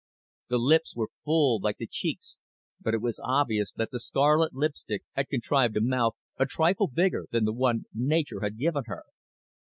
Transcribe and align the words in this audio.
The 0.49 0.57
lips 0.57 0.95
were 0.95 1.11
full, 1.23 1.59
like 1.59 1.77
the 1.77 1.85
cheeks, 1.85 2.37
but 2.81 2.95
it 2.95 3.03
was 3.03 3.19
obvious 3.23 3.71
that 3.73 3.91
the 3.91 3.99
scarlet 3.99 4.51
lipstick 4.51 5.03
had 5.13 5.29
contrived 5.29 5.77
a 5.77 5.81
mouth 5.81 6.15
a 6.39 6.47
trifle 6.47 6.87
bigger 6.87 7.27
than 7.31 7.45
the 7.45 7.53
one 7.53 7.85
nature 7.93 8.39
had 8.41 8.57
given 8.57 8.85
her. 8.87 9.03